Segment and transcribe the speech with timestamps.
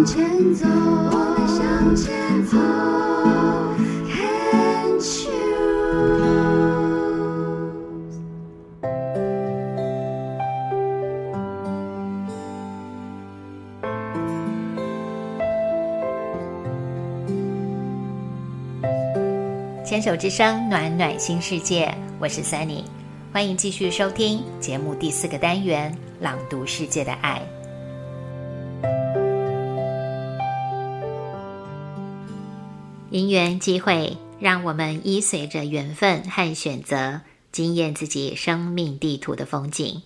[0.00, 2.56] 向前走，我们向前走
[4.08, 5.28] ，Can't choose。
[19.84, 22.84] 牵手之声，暖暖新世界，我是 Sunny，
[23.34, 25.92] 欢迎继续收听节目第四个单元
[26.22, 27.42] 《朗读世界的爱》。
[33.10, 37.20] 因缘机会，让我们依随着缘分和选择，
[37.52, 40.02] 惊艳自己生命地图的风景。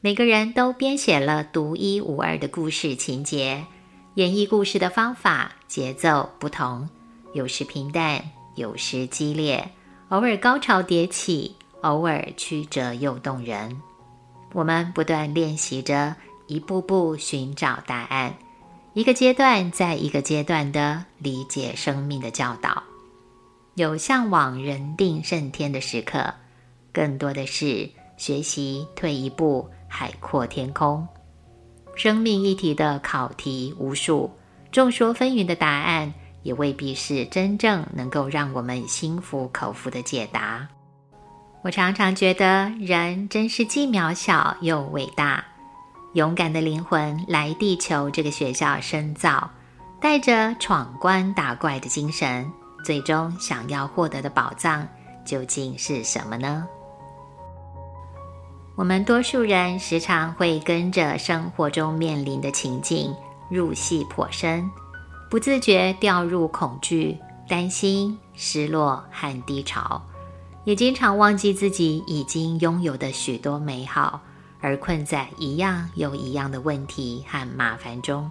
[0.00, 3.64] 每个人都编写了独一无二的故事情节，
[4.14, 6.88] 演绎故事的方法、节奏不同，
[7.34, 8.24] 有时平淡。
[8.56, 9.70] 有时激烈，
[10.08, 13.80] 偶尔高潮迭起，偶尔曲折又动人。
[14.52, 16.14] 我们不断练习着，
[16.46, 18.34] 一步步寻找答案，
[18.92, 22.82] 一个阶段在一个阶段的理解生命的教导。
[23.74, 26.34] 有向往人定胜天的时刻，
[26.92, 31.06] 更多的是学习退一步，海阔天空。
[31.94, 34.30] 生命一题的考题无数，
[34.72, 36.12] 众说纷纭的答案。
[36.42, 40.66] 也未必是真正能够让我们心服口服的解答。
[41.60, 45.44] 我常常觉得，人真是既渺小又伟大。
[46.14, 49.48] 勇敢的灵魂来地球这个学校深造，
[50.00, 52.50] 带着闯关打怪的精神，
[52.84, 54.86] 最终想要获得的宝藏
[55.24, 56.66] 究竟是什么呢？
[58.74, 63.14] 我们多数人时常会跟着生活中面临的情境
[63.48, 64.68] 入戏颇深。
[65.30, 67.16] 不自觉掉入恐惧、
[67.48, 70.02] 担心、失落和低潮，
[70.64, 74.20] 也经常忘记自己已经拥有的许多美好，
[74.60, 78.30] 而困在一样又一样的问题和麻烦中，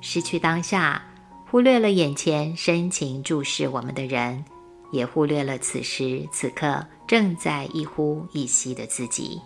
[0.00, 1.02] 失去当下，
[1.50, 4.44] 忽略了眼前深情注视我们的人，
[4.92, 9.40] 也忽略了此时此刻正在一呼一吸的自己。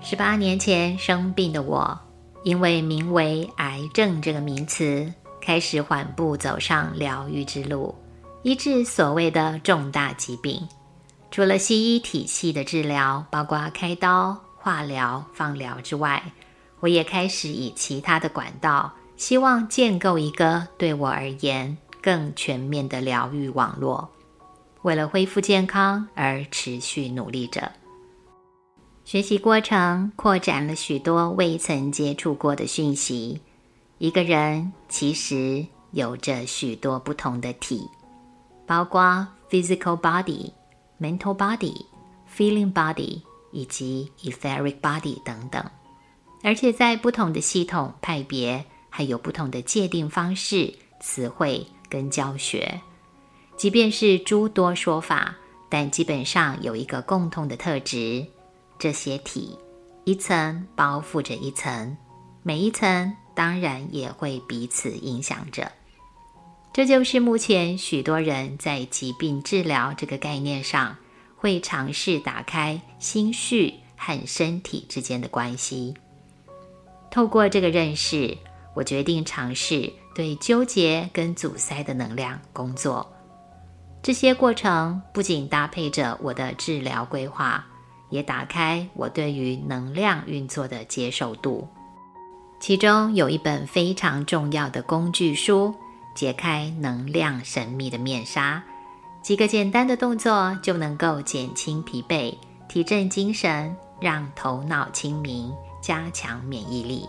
[0.00, 1.98] 十八年前生病的我。
[2.42, 5.12] 因为名为癌症这个名词，
[5.42, 7.94] 开始缓步走上疗愈之路，
[8.42, 10.66] 医治所谓的重大疾病。
[11.30, 16.20] 除了西医体系的治疗，包括开刀、化疗、放疗之外，
[16.80, 24.10] 我也开始以其他的管道，希望建构一个对我而言更全面的疗愈网络。
[24.82, 27.70] 为了恢复健康而持续努力着。
[29.04, 33.40] 学习过程扩展了许多未曾接触过的讯息。
[33.98, 37.86] 一个人其实有着许多不同的体，
[38.66, 40.50] 包括 physical body、
[41.00, 41.86] mental body、
[42.32, 43.22] feeling body
[43.52, 45.64] 以及 etheric body 等等。
[46.42, 52.80] 而且在不同的系统派别，还有不同的界定方式、词汇跟教学。
[53.56, 55.36] 即便是诸多说法，
[55.68, 58.26] 但基本上有一个共同的特质。
[58.78, 59.58] 这些体
[60.04, 61.94] 一层包覆着一层，
[62.42, 65.70] 每一层当然也会彼此影响着。
[66.72, 70.96] 这就是目前许多人在疾病治疗这个概念上，
[71.36, 75.94] 会尝试打开心绪和身体之间的关系。
[77.10, 78.36] 透过这个认识，
[78.74, 83.10] 我决定尝试对纠结跟阻塞的能量工作。
[84.02, 87.66] 这些过程不仅搭配着我的治疗规划。
[88.10, 91.68] 也打开我对于能量运作的接受度。
[92.58, 95.72] 其中有一本非常重要的工具书，
[96.14, 98.62] 解开能量神秘的面纱。
[99.22, 102.34] 几个简单的动作就能够减轻疲惫、
[102.68, 107.08] 提振精神、让头脑清明、加强免疫力。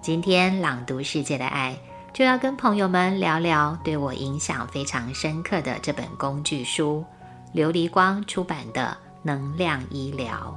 [0.00, 1.78] 今天朗读世界的爱，
[2.12, 7.04] 就要跟朋友们聊聊对我影响非常深刻的这本工具书——
[7.54, 8.96] 琉璃光出版的。
[9.22, 10.56] 能量医疗，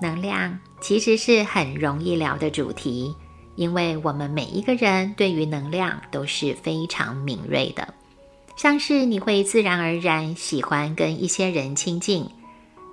[0.00, 3.12] 能量其实是很容易聊的主题，
[3.54, 7.92] 因为我们每一个人对于能量都是非常敏锐的。
[8.56, 12.28] 像是你会自然而然喜欢跟一些人亲近，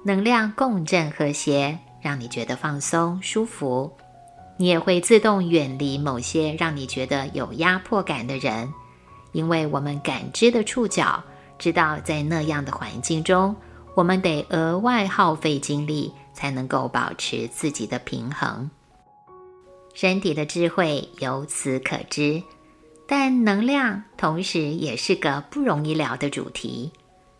[0.03, 3.91] 能量共振和谐，让你觉得放松舒服；
[4.57, 8.73] 你也会自动远离某些让你觉得有压迫感的人，
[9.33, 11.21] 因为我们感知的触角。
[11.57, 13.53] 知道在那样的环境中，
[13.93, 18.69] 我们得额外耗费精力，才能够保持自己的平衡。
[20.01, 22.41] 身体的智慧由此可知，
[23.05, 26.89] 但能量同时也是个不容易聊的主题。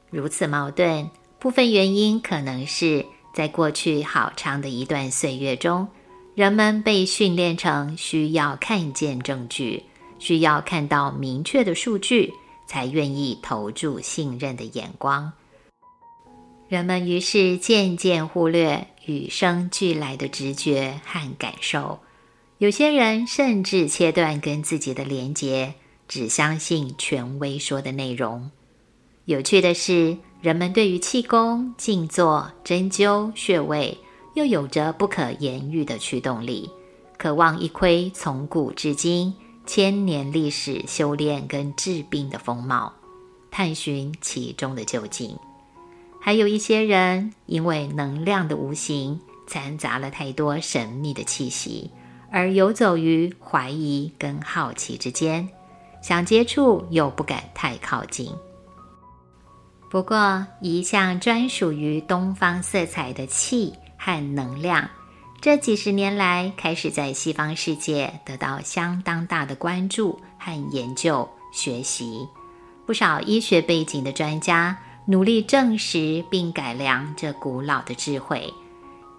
[0.10, 1.10] 如此矛盾，
[1.40, 5.88] 部分原因可能是在过去好长的一段岁月中，
[6.36, 9.82] 人们被训练成需要看见证据，
[10.20, 12.34] 需要看到明确的数据，
[12.68, 15.32] 才愿意投注信任的眼光。
[16.68, 21.98] 人们于是渐渐忽略与生俱来的直觉和感受，
[22.60, 25.76] 有些人甚至切断跟自己的连结，
[26.10, 28.52] 只相信权威说的内容。
[29.24, 33.98] 有趣的是，人们对于气功、静坐、针灸、穴位，
[34.34, 36.70] 又有着不可言喻的驱动力，
[37.18, 39.34] 渴望一窥从古至今
[39.66, 42.92] 千年历史修炼跟治病的风貌，
[43.50, 45.34] 探寻其中的究竟。
[46.20, 49.18] 还有一些人，因为能量的无形
[49.48, 51.90] 掺杂了太多神秘的气息，
[52.32, 55.48] 而游走于怀疑跟好奇之间，
[56.02, 58.32] 想接触又不敢太靠近。
[59.90, 64.88] 不过，一项专属于东方色彩的气和能量，
[65.42, 72.28] 这几十年来开始在西方世界得到相当大的关注和研究学习，
[72.86, 74.78] 不少医学背景的专家。
[75.06, 78.54] 努力证实并改良这古老的智慧，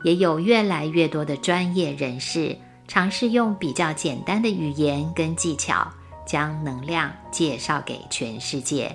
[0.05, 2.57] 也有越来越多的专业人士
[2.91, 5.89] 尝试用比较简单的语言跟技巧，
[6.27, 8.93] 将能量介绍给全世界，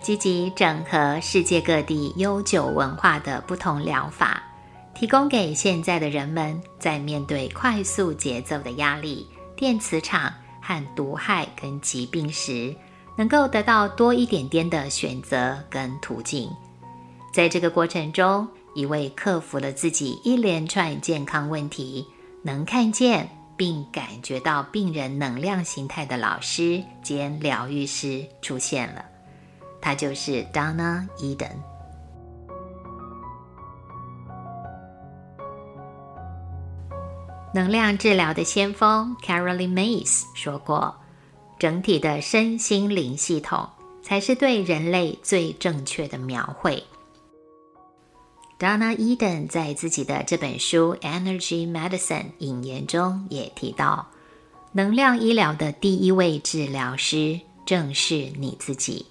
[0.00, 4.40] 积极整合世界各地悠久文化的不同疗法，
[4.94, 12.72] 提供给现在的人们在面对快速节奏的压力、电磁场和毒害跟疾病时。
[13.14, 16.48] 能够得到多一点点的选择跟途径，
[17.34, 22.06] 在这个过程中，一位克服了自己一连串健康问题，
[22.42, 29.04] 能看见并感觉到病人能量形态的老师兼疗愈师出现了，
[29.80, 31.56] 他就是 Donna Eden。
[37.54, 40.96] 能量治疗的先锋 Caroline Mays 说过。
[41.58, 43.68] 整体的身心灵系统
[44.02, 46.82] 才是对人类最正确的描绘。
[48.62, 54.06] Donna Eden 在自己的这本书《Energy Medicine》引言中也提到，
[54.70, 59.06] 能量医疗的第一位治疗师正是你自己，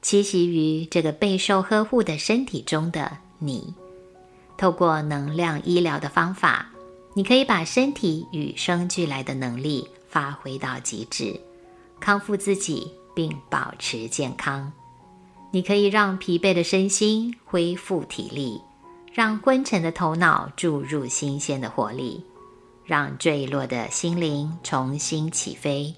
[0.00, 3.74] 栖息于这个备受呵护的身体中的你。
[4.56, 6.70] 透过能量医疗的方法，
[7.14, 11.40] 你可以把身体与生俱来的能力发挥到极致。
[11.98, 14.72] 康复自己并保持健康，
[15.50, 18.60] 你可以让疲惫的身心恢复体力，
[19.14, 22.20] 让昏沉的头脑注入新鲜的活力，
[22.84, 25.94] 让坠落的心灵重新起飞。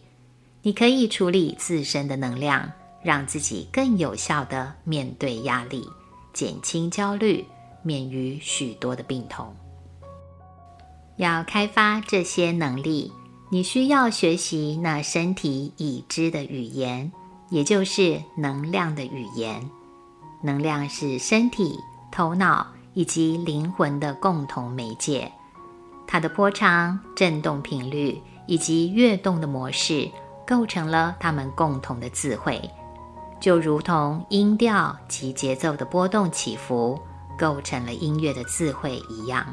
[0.60, 2.70] 你可以处理自身的能量，
[3.02, 5.88] 让自己更有效地面对压力，
[6.34, 7.42] 减轻焦虑，
[7.82, 9.56] 免于许多的病痛。
[11.16, 13.10] 要开发这些能力。
[13.48, 17.10] 你需要学习那身体已知的语言，
[17.48, 19.70] 也就是能量的语言。
[20.42, 21.78] 能量是身体、
[22.10, 22.66] 头脑
[22.96, 25.30] 以及灵魂的共同媒介，
[26.06, 30.10] 它的波长、振动频率以及跃动的模式，
[30.46, 32.58] 构成了它们共同的智慧，
[33.38, 36.98] 就如同音调及节奏的波动起伏，
[37.38, 39.46] 构成了音乐的智慧一样。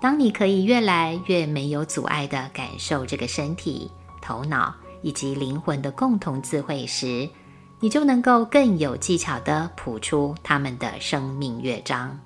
[0.00, 3.88] 当你可以越来越没有阻碍地感受这个身体、
[4.20, 7.30] 头脑以及灵魂的共同智慧时，
[7.78, 12.18] 你就能够更有技巧地谱出他们的生命乐章。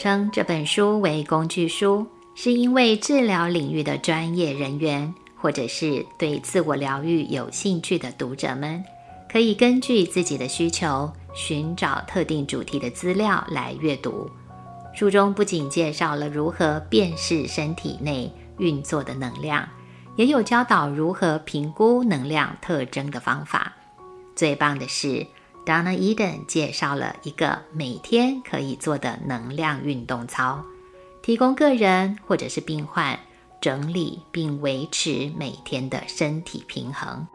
[0.00, 8.82] 称这本书为工具书，是因为治疗领域的专业人员，或者是对自我疗愈有兴趣的读者们，
[9.30, 14.26] 可以根据自己的需求，寻找特定主题的资料来阅读。
[14.94, 19.68] 书中不仅介绍了如何辨识身体内运作的能量，
[20.16, 23.70] 也有教导如何评估能量特征的方法。
[24.34, 25.26] 最棒的是
[25.64, 30.64] ，Donna Eden 介绍了一个每天可以做的能量运动操，
[31.22, 33.18] 提供个人或者是病患
[33.60, 37.26] 整理并维持每天的身体平衡。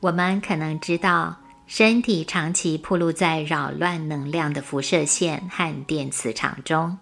[0.00, 1.36] 我们可能知道。
[1.64, 6.98] 身体长期暴露在扰乱能量的辐射线和电磁场中，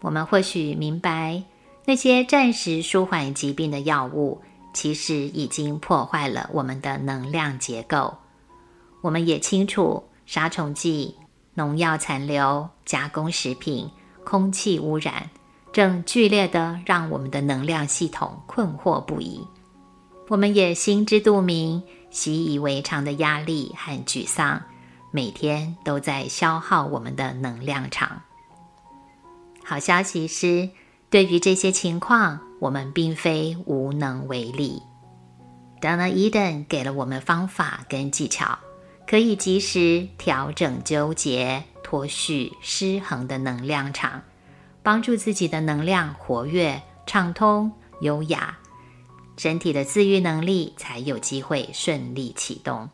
[0.00, 1.44] 我们或许明白，
[1.86, 8.16] 那些暂时舒缓疾病的药物，其实已经破坏了我们的能量结构。
[9.00, 11.16] 我们也清楚，杀虫剂、
[11.54, 13.90] 农药残留、加工食品、
[14.24, 15.30] 空气污染，
[15.72, 19.46] 正剧烈的让我们的能量系统困惑不已。
[20.28, 21.82] 我们也心知肚明。
[22.10, 24.62] 习以为常的压力和沮丧，
[25.10, 28.22] 每天都在消耗我们的能量场。
[29.62, 30.70] 好消息是，
[31.10, 34.82] 对于这些情况，我们并非无能为力。
[35.80, 38.58] Donna Eden 给了我们方法跟技巧，
[39.06, 44.22] 可以及时调整纠结、脱序、失衡的能量场，
[44.82, 48.58] 帮助自己的能量活跃、畅通、优雅，
[49.36, 52.90] 身体的自愈能力才有机会顺利启动。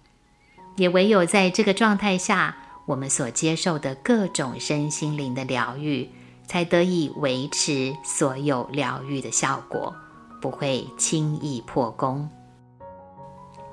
[0.77, 6.11] 也唯有在这个状态下，我们所接受的各种身心灵的疗愈，
[6.47, 9.95] 才得以维持所有疗愈的效果，
[10.41, 12.29] 不会轻易破功。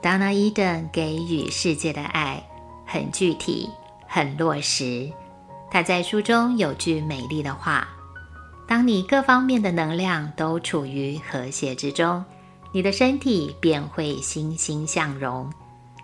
[0.01, 2.43] Donna Eden 给予世界的爱
[2.85, 3.69] 很具体、
[4.07, 5.11] 很落实。
[5.69, 7.87] 他在书中有句美丽的话
[8.67, 12.25] ：“当你各方面的能量都处于和谐之中，
[12.71, 15.51] 你的身体便会欣欣向荣。”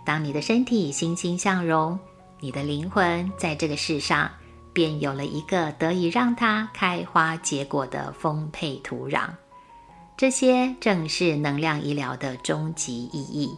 [0.06, 2.00] 当你的身体欣欣向荣，
[2.40, 4.32] 你的灵魂在这个世上
[4.78, 9.28] 便有了一个得以让它开花结果的丰沛土壤。
[10.16, 13.58] 这些正是能量医疗的终极意义：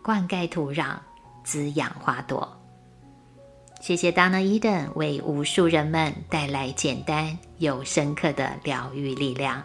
[0.00, 0.94] 灌溉土壤，
[1.42, 2.48] 滋养花朵。
[3.80, 9.60] 谢谢 Donna Eden 为无数人们带来简单又深刻的疗愈力量。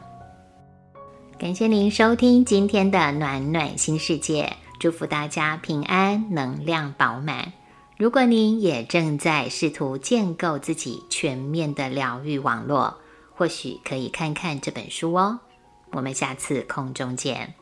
[1.38, 4.52] 感谢您收听今天的暖暖新世界。
[4.80, 7.54] 祝福大家平安，能量饱满。
[8.00, 12.98] 如果您也正在试图建构自己全面的疗愈网络，
[13.36, 15.38] 或许可以看看这本书哦。
[15.92, 17.56] 我们下次空中见。